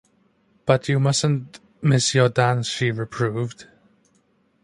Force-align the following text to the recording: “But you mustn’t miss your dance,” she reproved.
“But 0.65 0.89
you 0.89 0.99
mustn’t 0.99 1.59
miss 1.83 2.15
your 2.15 2.27
dance,” 2.29 2.65
she 2.65 2.89
reproved. 2.89 3.67